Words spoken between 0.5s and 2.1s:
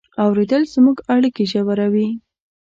زموږ اړیکې ژوروي.